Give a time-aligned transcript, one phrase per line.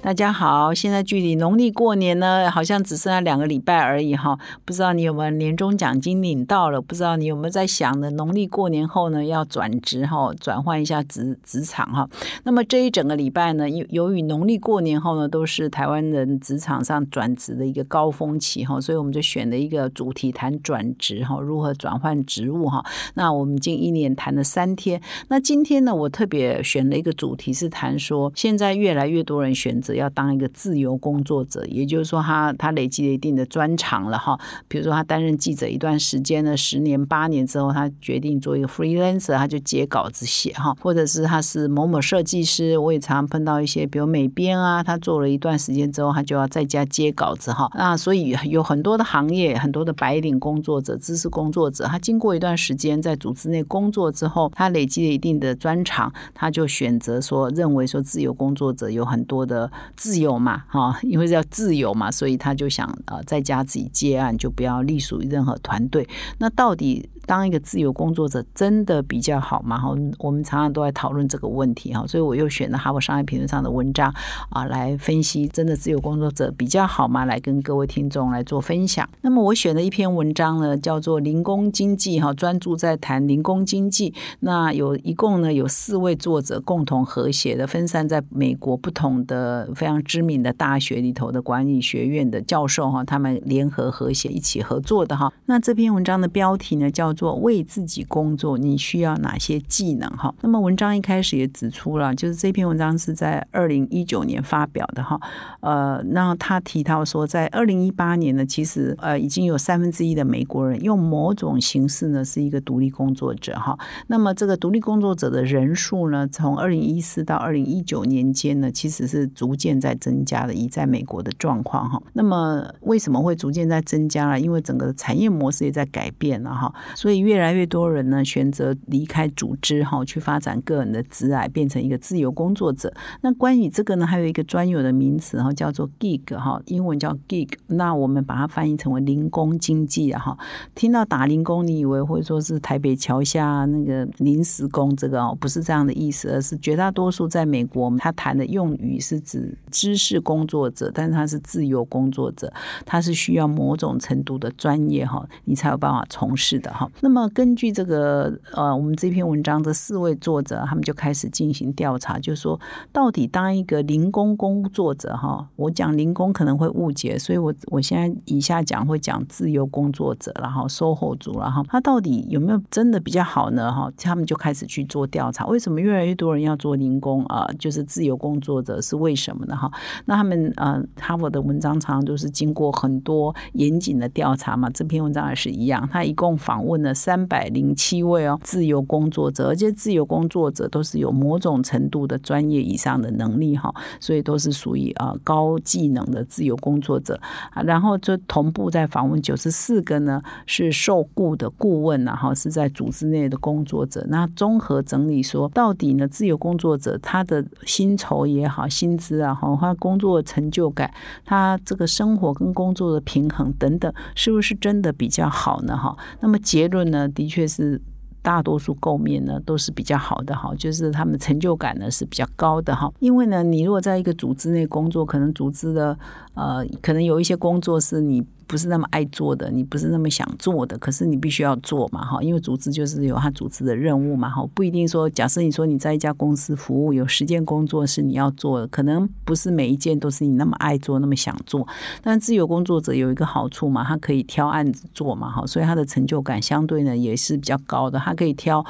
[0.00, 4.38] 大家好，现在距离农历过年呢，好像只剩下两个礼拜而已哈。
[4.64, 6.80] 不知道你有没有年终奖金领到了？
[6.80, 8.08] 不知道你有没有在想呢？
[8.12, 12.08] 农历过年后呢，要转职哈，转换一下职职场哈。
[12.44, 22.82] 那么这一整个礼拜呢，由由于农历过年后呢，都是台湾人职场上转职的一个高峰期哈，所以我们就选了一个主题谈转职哈，如何转换职务哈。
[23.14, 29.87] 那我们近一年谈了三天，那今天呢，我特别选了一个主题是谈说，现在越来越多人选择。
[29.94, 34.38] 要当一个自由工作者，也就是说，他他累积了一定的专长了哈。
[34.68, 40.74] 比如说，他担任记者一段时间呢，十年八年之后，他决定做一个 freelancer，他就接稿子写哈。
[40.80, 47.70] 或者是他是某某设计师，我也常常碰到一些，比如美编啊，他做了一段时间之后，他就要在家接稿子哈。
[47.74, 59.70] 那所以有很多的行业，很多的白领工作者、知识工作者，他经过一段时间在组织内工作之后，他累积了一定的专长，他就选择说，认为说自由工作者有很多的。
[59.96, 66.08] 自由嘛，哈，因为要自由嘛，所以他就想呃，在家自己接案，就不要隶属于任何团队。
[66.38, 67.08] 那到底？
[67.28, 69.78] 当一个自由工作者真的比较好吗？
[69.78, 74.10] 哈，我们常常都在讨论这个问题哈，所以我又选了《哈佛商业评论》上的文章
[74.48, 77.26] 啊，来分析真的自由工作者比较好吗？
[77.26, 79.06] 来跟各位听众来做分享。
[79.20, 84.14] 那么我选的一篇文章呢，叫做《零工经济》哈，专注在谈零工经济。
[84.40, 95.30] 那有一共呢有四位作者共同合写的，分散在美国不同的非常知名的大学里头的管理学院的教授哈，他们联合合写一起合作的哈。
[95.44, 97.17] 那这篇文章的标题呢叫。
[97.18, 100.08] 做为自己工作，你需要哪些技能？
[100.10, 105.20] 哈，那么文章一开始也指出了，就是这篇文章是在二零一九年发表的哈。
[105.58, 113.76] 呃，那他提到说，在二零一八年呢，其实呃已经有三分之一的美国人用某种形式呢是一个独立工作者哈。
[114.06, 122.00] 那么这个独立工作者的人数呢，从二零一四到二零一九年间呢，其实是逐渐在增加的，以在美国的状况哈。
[122.12, 124.38] 那么为什么会逐渐在增加了？
[124.38, 126.72] 因为整个产业模式也在改变了哈。
[127.08, 132.92] 所以越来越多人呢选择离开组织哈，去发展个人的职涯，变成一个自由工作者。
[133.22, 137.48] 那关于这个呢，还有一个专有的名词哈，叫做 gig 哈，英文叫 gig。
[137.68, 140.38] 那我们把它翻译成为零工经济啊哈。
[140.74, 152.52] 听到打零工，你以为会说是台北桥下那个临时工这个哦，不是这样的意思，而是绝大多数在美国，他谈的用语是指知识工作者，但是他是自由工作者，
[152.84, 156.87] 他是需要某种程度的专业哈，你才有办法从事的哈。
[157.00, 162.58] 那么根据这个呃，我们这篇文章的四位作者，他们就开始进行调查，就是说
[162.92, 173.72] 到底当一个零工工作者哈，我讲零工可能会误解，所以我我现在以下讲会讲自由工作者，然后售后组，然后他到底有没有真的比较好呢？
[173.72, 177.46] 哈，他们就开始去做调查，为什么越来越多人要做零工啊？
[177.58, 179.56] 就是自由工作者是为什么呢？
[179.56, 179.70] 哈，
[180.06, 186.92] 那他们呃，哈佛的文章常常都是经过很多严谨的调查嘛，这篇文章也是一样，他一共访问了。
[186.92, 197.18] 三百零七位哦，自由工作者，而且自由工作者都是有某种程度的专业以上的能力哈，所以都是属于啊高技能的自由工作者。
[197.64, 204.04] 然后就同步在访问九十四个呢，是受雇的顾问然后是在组织内的工作者。
[204.08, 210.92] 那综合整理说，到底呢，自由工作者他的薪酬也好，薪资啊，哈，他工作成就感，
[211.24, 215.76] 他这个生活跟工作的平衡等等，是不是真的比较好呢？
[215.76, 216.88] 哈，那么结论。
[216.90, 217.80] 呢，的确是
[218.22, 222.90] 大多数构面呢都是比较好的哈，就是他们成就感呢是比较高的哈。
[222.98, 225.98] 因为呢，你如果在一个组织内工作，可能组织的
[226.38, 228.24] 呃，可能有一些工作是你。
[228.48, 241.68] 不是那么爱做的，你不是那么想做的，可是你必须要做嘛，哈，因为组织就是有他组织的任务嘛，哈，不一定说，假设你说你在一家公司服务，有十件工作是你要做的，可能不是每一件都是你那么爱做、那么想做。
[242.02, 248.64] 但自由工作者有一个好处嘛，他可以挑案子做嘛，哈，所以他的成就感相对呢也是比较高的，他可以挑。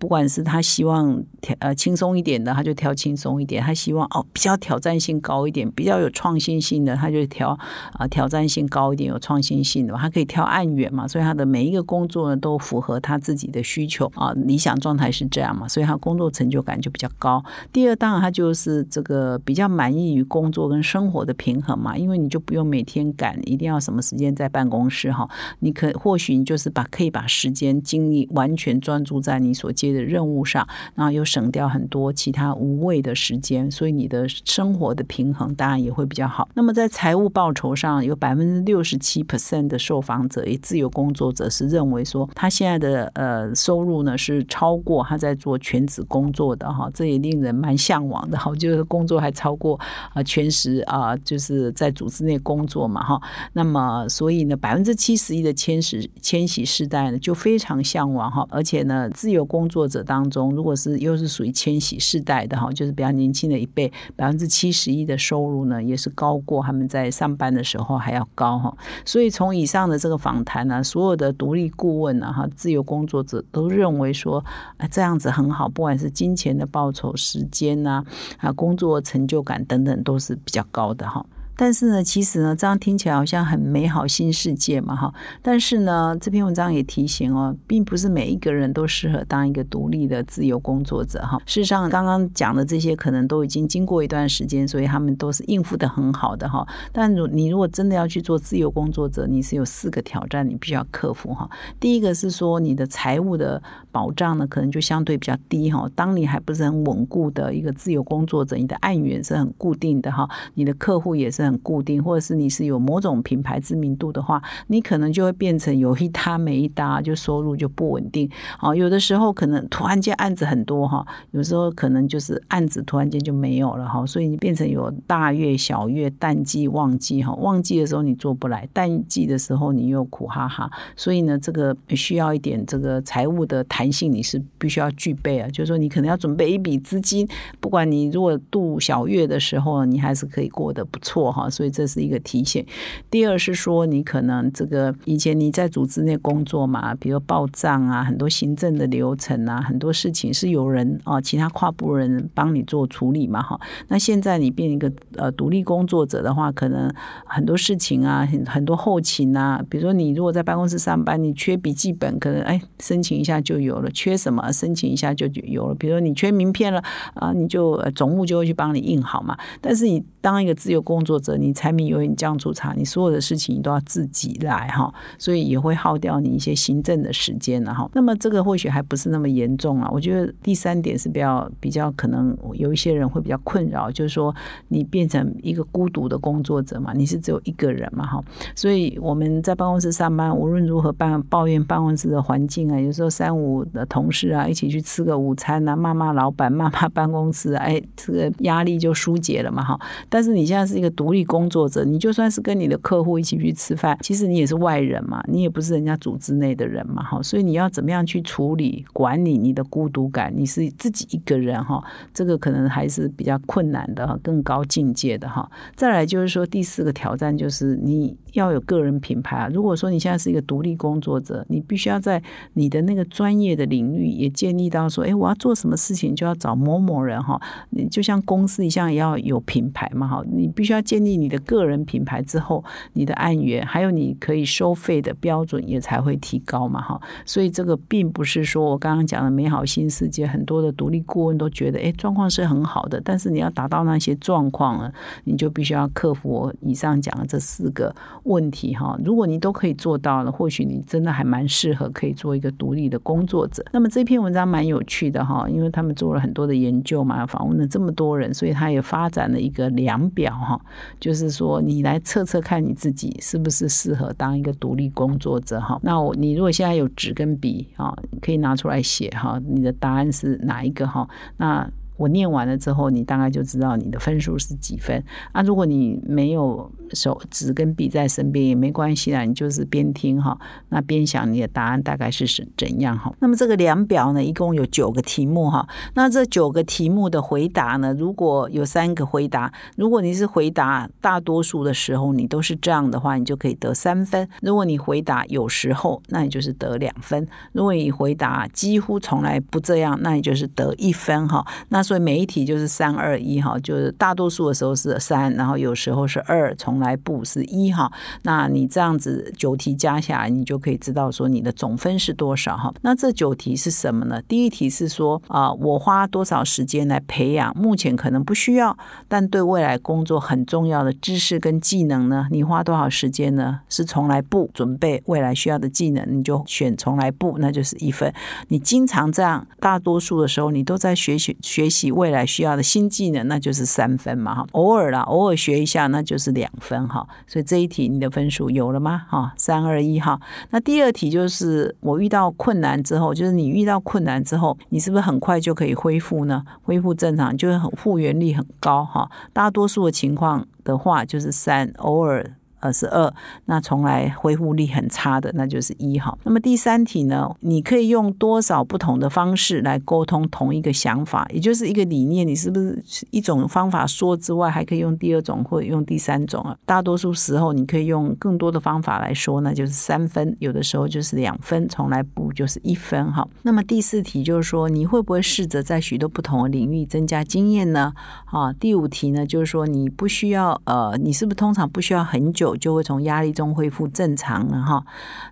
[0.00, 1.22] 不管是他希望
[1.58, 7.50] 呃轻松一点的，他就挑轻松一点；他希望哦比较挑战性高一点、比较有创新性的，他就挑
[7.92, 9.94] 啊挑战性高一点、有创新性的。
[9.94, 14.32] 他可以挑案远嘛，所以他的每一个工作呢都符合他自己的需求啊。
[14.46, 17.44] 理想状态是这样嘛，所以他工作成就感就比较高。
[17.70, 25.28] 第二，当然他就是这个比较满意于工作跟生活的平衡嘛，因为你就不用每天赶，一定要什么时间在办公室哈。
[25.58, 29.89] 你可或许你就是把可以把时间精力完全专注在你所接。
[29.92, 36.48] 的任务上，然后又省掉很多其他无谓的时间，所以你的生活的平衡当然也会比较好。
[36.54, 49.78] 那么在财务报酬上，有百分之六十七 percent 的受访者，也自由工作者是认为说，他现在的呃收入呢是超过他在做全职工作的哈，这也令人蛮向往的哈，就是工作还超过
[50.12, 53.20] 啊全时啊，就是在组织内工作嘛哈。
[53.52, 68.76] 那么所以呢，百分之七十一的千禧千禧世代呢就非常向往哈，而且呢，自由工作作者当中，如果是又是属于千禧世代的哈，就是比较年轻的一辈，百分之七十一的收入呢也是高过他们在上班的时候还要高哈。
[69.06, 74.44] 所以从以上的这个访谈呢，所有的独立顾问呢哈，自由工作者都认为说，
[74.76, 78.04] 哎，这样子很好，不管是金钱的报酬、时间呐
[78.36, 81.24] 啊，工作成就感等等，都是比较高的哈。
[81.60, 85.12] 但是呢，其实呢，这样听起来好像很美好新世界嘛，哈。
[85.42, 91.36] 但是呢，这篇文章也提醒哦，并不是每一个人都适合当一个独立的自由工作者，哈。
[91.44, 96.66] 事实上，刚刚讲的这些可能都已经经过一段时间，所以他们都是应付的很好的，哈。
[96.92, 101.46] 但如你如果真的要去做自由工作者，你是有四个挑战，你必须要克服，哈。
[101.78, 103.62] 第一个是说，你的财务的
[103.92, 105.86] 保障呢，可能就相对比较低，哈。
[105.94, 110.26] 当你还不是很稳固的一个自由工作者，你的案源是很固定的，哈。
[110.54, 111.60] 你的客户也是很。
[111.62, 118.28] 固定，或者是你是有某种品牌知名度的话，你可能就会变成有一搭没一搭，就收入就不稳定。
[118.58, 127.32] 好，有的时候可能突然间案子很多哈，有时候可能就是案子突然间就没有了哈，所以你变成有大月、小月、淡季、旺季哈。
[127.34, 130.68] 旺季的时候你做不来，淡季的时候你又苦哈哈。
[130.96, 135.48] 所以呢，这个需要一点这个财务的弹性，你是必须要具备啊。
[135.50, 137.28] 就是说，你可能要准备一笔资金，
[137.60, 141.48] 不管你如果度小月的时候，你还是可以过得不错哈。
[141.48, 142.64] 所以这是一个提醒。
[143.10, 153.60] 第二是说，你可能这个以前你在组织内工作嘛，比如报账啊，很多行政的流程啊，很多事情是有人啊，其他跨部人帮你做处理嘛，哈。
[153.88, 156.92] 那现在你变一个呃独立工作者的话，可能
[157.24, 165.74] 很多事情啊，很很多后勤啊，比如说你如果在办公室上班，你缺笔记本，可能哎申请一下就有了；缺什么申请一下就有了。
[165.74, 166.82] 比如说你缺名片了
[167.14, 169.36] 啊，你就总务就会去帮你印好嘛。
[169.60, 171.36] 但是你当一个自由工作者。
[171.36, 177.88] 你柴米油盐酱醋茶，你所有的事情你都要自己来哈，所以也会耗掉你一些行政的时间了哈。
[177.94, 179.88] 那么这个或许还不是那么严重啊。
[179.92, 184.34] 我觉得第三点是比较比较可能有一些人会比较困扰，就是说
[184.68, 188.22] 你变成一个孤独的工作者嘛，你是只有一个人嘛哈。
[188.54, 199.78] 所以我们在办公室上班，无论如何办抱怨办公室的环境啊，有时候三五的同事啊一起去吃个午餐啊，骂骂老板，骂骂办公室，哎，这个压力就疏解了嘛哈。
[200.08, 201.20] 但是你现在是一个独独立。
[201.30, 210.32] 工作者，你就算是跟你的客户一起去吃饭，其实你也是外人嘛，你也不是人家组织内的人嘛，哈，所以你要怎么样去处理管理你的孤独感？
[210.34, 211.80] 你是自己一个人哈，
[212.12, 215.48] 这个可能还是比较困难的哈，更高境界的哈。
[215.76, 219.48] 再来就是说第四个挑战就是你要有个人品牌啊。
[219.52, 222.22] 如果说你现在是一个独立工作者，你必须要在
[222.54, 227.40] 你的那个专业的领域也建立到说，哎，我要做什么事情就要找某某人哈。
[227.70, 231.10] 你就像公司一样，也要有品牌嘛，哈，你必须要建立。
[231.20, 236.98] 你的个人品牌之后，你的案源还有你可以收费的标准也才会提高嘛，哈。
[237.26, 242.98] 所以这个并不是说我刚刚讲的美好新世界，很多的独立顾问都觉得，哎，状况是很好的。
[243.04, 244.90] 但是你要达到那些状况呢，
[245.24, 248.98] 你就必须要克服我以上讲的这四个问题，哈。
[249.04, 253.64] 如果你都可以做到了，或许你真的还蛮适合可以做一个独立的工作者。
[253.72, 260.60] 那么这篇文章蛮有趣的哈，因为他们做了很多的研究嘛，访问了这么多人，所以他也发展了一个量表哈，
[260.98, 261.14] 就。
[261.20, 265.78] 是说，你来测测看你自己是不是适合当一个独立工作者哈？
[265.82, 271.06] 那我你如果现在有纸跟笔啊，可以拿出来写哈，你的答案是哪一个哈？
[271.36, 271.70] 那。
[272.00, 275.42] 我念完了之后，你大概就知道你的分数是几分啊？
[275.42, 280.38] 如果你没有手纸跟笔在身边也没关系啦，你就是边听哈，
[280.70, 283.14] 那边想你的答案大概是是怎样哈？
[283.20, 285.68] 那么这个量表呢，一共有九个题目哈。
[285.92, 301.46] 那这九个题目的回答呢，如果有三个回答，如果你是回答大多数的时候你都是这样的话，你就可以得三分；如果你回答有时候，那你就是得两分；如果你回答几乎从来不这样，那你就是得一分哈。
[301.68, 307.90] 那所以每一题就是三二一哈，就是大多数的时候是三，然后有时候是二，从来不是一哈。
[308.22, 312.72] 那你这样子九题加下来，你就可以知道说你的总分是多少哈。
[312.82, 314.22] 那这九题是什么呢？
[314.28, 318.78] 第一题是说啊，我花多少时间来培养目前可能不需要，
[319.08, 322.28] 但对未来工作很重要的知识跟技能呢？
[322.30, 323.62] 你花多少时间呢？
[323.68, 328.14] 是从来不准备未来需要的技能，你就选从来不，那就是一分。
[328.46, 334.46] 你经常这样，大多数的时候你都在学习学习未来需要的新技能，那就是三分嘛哈。
[334.52, 337.06] 偶尔啦，偶尔学一下，那就是两分哈。
[337.28, 339.02] 所以这一题你的分数有了吗？
[339.08, 340.20] 哈，三二一哈。
[340.50, 346.44] 那第二题就是我遇到困难之后，就是你遇到困难之后，你是不是很快就可以恢复呢？
[346.62, 349.08] 恢复正常，就是复原力很高哈。
[349.32, 352.34] 大多数的情况的话，就是三，偶尔。
[352.60, 353.12] 二十二，
[353.46, 356.16] 那从来恢复力很差的，那就是一哈。
[356.24, 357.28] 那么第三题呢？
[357.40, 366.56] 你可以用多少不同的方式来沟通同一个想法，也就是一个理念，你是不是一种方法说之外，还可以用第二种或者用第三种啊？
[366.64, 373.26] 大多数时候你可以用更多的方法来说，那就是三分；有的时候就是两分，从来不就是一分哈。
[373.42, 377.92] 那么第四题就是说，你会不会试着在许多不同的领域增加经验呢？
[378.26, 382.49] 啊，第五题呢，就是说你不需要呃，你是不是通常不需要很久？
[382.56, 384.84] 就会从压力中恢复正常了哈。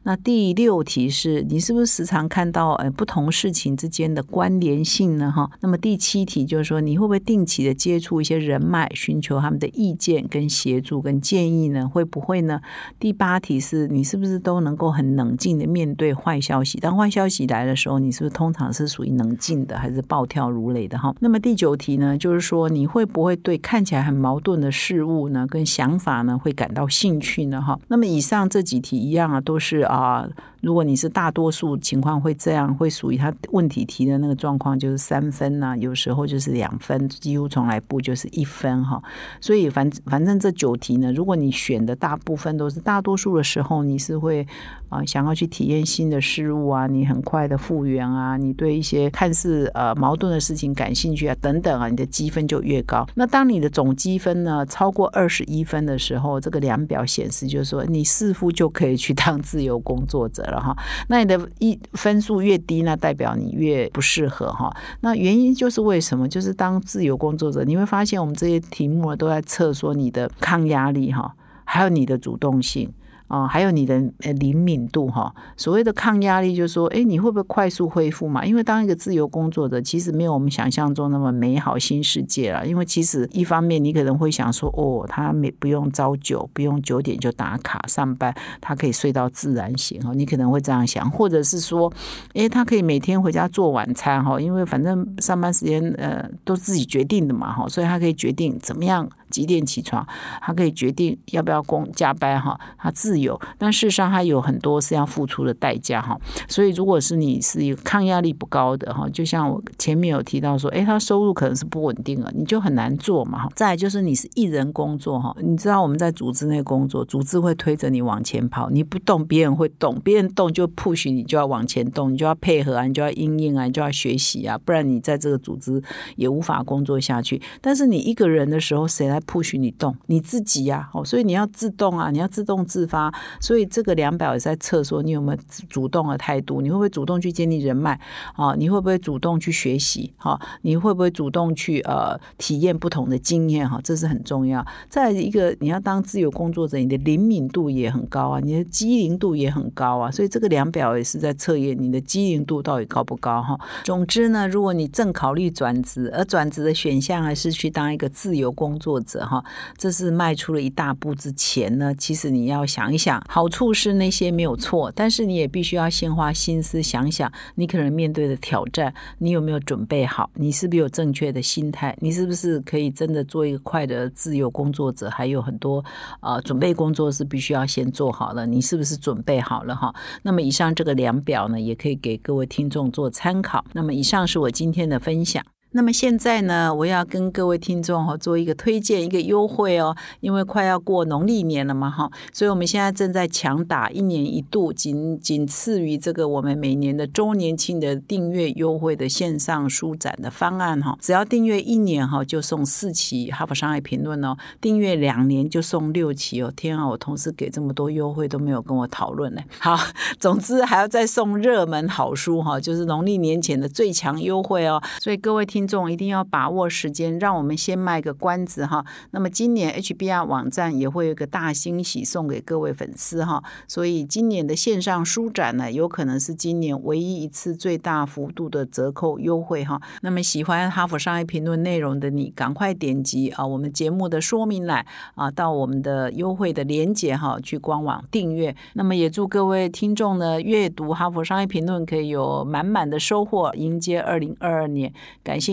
[0.03, 5.51] 那第六题是你是不是时常看到呃不同事情之间的关联性呢哈？
[5.61, 11.89] 那么第七题就是说你会不会定期的接触一些人脉，寻求他们的意见跟协助跟建议呢？
[11.89, 12.61] 会不会呢？
[12.99, 16.79] 第八题是你是不是都能够很冷静的面对坏消息？
[16.79, 21.15] 当坏消息来的时候，你是不是通常是属于冷静的，还是暴跳如雷的哈？
[21.21, 27.08] 那么第九题呢，就是说你会不会对看起来很矛盾的事物呢，跟想法呢，会感到兴？
[27.21, 30.29] 去呢哈，那么以上这几题一样啊，都是啊。
[30.61, 39.01] 如果你是大多数情况会这样，会属于他问题提的那个状况，就是三分呐，有时候就是两分，几乎从来不就是一分哈。
[39.41, 44.45] 所以反反正这九题呢，如果你选的大部分都是大多数的时候，你是会
[44.89, 53.07] 啊想要去体验新的事物啊，你很快的复原啊，你对一些看似呃矛盾的事情感兴趣啊等等啊，你的积分就越高。
[53.15, 60.48] 那当你的总积分呢超过二十一分的时候，这个量表显示就是说你似乎就可以去当自由工作者。
[60.51, 60.77] 了哈，
[61.09, 64.75] 那你的一分数越低，那代表你越不适合哈。
[65.01, 66.29] 那原因就是为什么？
[66.29, 72.93] 就是当自由工作者，你会发现我们这些题目都在测说你的抗压力哈，还有你的主动性。
[73.29, 78.45] 啊，还有你的呃灵敏度哈，所谓的抗压力就是说，哎，你会不会快速恢复嘛？
[78.45, 82.67] 因为当一个自由工作者，其实没有我们想象中那么美好新世界了。
[82.67, 90.13] 因为其实一方面你可能会想说，哦，他没不用朝九，不用九点就打卡上班，他可以睡到自然醒哈。
[90.15, 91.93] 你可能会这样想，或者是说，
[92.33, 99.07] 哎，他可以每天回家做晚餐哈，因为反正上班时间呃都自己决定的嘛哈，所以他可以决定怎么样。
[99.31, 100.07] 几点起床？
[100.41, 103.39] 他可以决定要不要工加班哈，他自由。
[103.57, 106.19] 但事实上，他有很多是要付出的代价哈。
[106.49, 113.49] 所以，如果是你是抗压力不高的哈，就像我前面有提到说，哎，他收入可能是不稳定了，你就很难做嘛哈。
[113.55, 125.83] 再就是你是一人工作哈，你知道我们在组织内工作，组织会推着你往前跑，你不动，别人会动，别人动就 push 你就要往前动，你就要配合啊，你就要应应啊，你就要学习啊，不然你在这个组织
[126.17, 127.41] 也无法工作下去。
[127.61, 129.18] 但是你一个人的时候，谁来？
[129.21, 137.99] 不许你动，你自己呀，哦，所以你要自动啊，你要自动自发，所以这个量表也在测说你有没有主动的态度，你会不会主动去建立人脉
[138.35, 138.55] 啊？
[138.57, 140.13] 你会不会主动去学习？
[140.17, 143.69] 哈，你会不会主动去呃体验不同的经验？
[143.69, 144.65] 哈，这是很重要。
[144.89, 153.43] 再一个，你要当自由工作者，你的灵敏度也很高啊，你的机灵度也很高啊，所以这个量表也是在测验你的机灵度到底高不高？
[153.43, 159.08] 哈，总之呢，如果你正考虑转职，而转职的选项还是去当一个自由工作者。
[159.09, 159.43] 者哈，
[159.77, 161.93] 这是迈出了一大步之前呢。
[161.95, 170.31] 其实你要想一想，好处是那些没有错，但是你也必须要先花心思想想，你可能面对的挑战，你有没有准备好？
[170.35, 171.97] 你是不是有正确的心态？
[172.01, 175.09] 你是不是可以真的做一个快的自由工作者？
[175.09, 175.83] 还有很多
[176.21, 178.47] 呃准备工作是必须要先做好了。
[178.47, 179.95] 你是不是准备好了哈？
[180.23, 183.65] 那么以上这个量表呢，也可以给各位听众做参考。
[183.73, 185.45] 那么以上是我今天的分享。
[185.79, 209.43] 那么现在呢，我要跟各位听众哈做一个推荐，一个优惠哦，因为快要过农历年了嘛哈，所以我们现在正在强打一年一度，仅仅次于这个我们每年的周年庆的订阅优惠的线上书展的方案哈，只要订阅一年哈，就送四期《哈佛商业评论》哦，订阅两年就送六期哦，天啊，我同事给这么多优惠都没有跟我讨论呢。
[209.61, 209.79] 好，
[210.19, 215.47] 总之还要再送热门好书哈，就是农历年前的最强优惠哦，所以各位。
[215.49, 218.85] 听众一定要把握时间，让我们先卖个关子哈。
[219.11, 229.81] 那么今年 HBR 网站也会有一个大惊喜送给各位粉丝哈，所以今年的线上书展呢，有可能是今年唯一一次最大幅度的折扣优惠哈。
[230.01, 238.57] 那么喜欢哈佛商业评论内容的你，赶快点击啊我们节目的说明栏啊，到我们的优惠的链接哈，去官网订阅。
[238.73, 244.93] 那么也祝各位听众呢，阅读哈佛商业评论可以有满满的收获，迎接二零二二年。
[245.23, 245.53] 感谢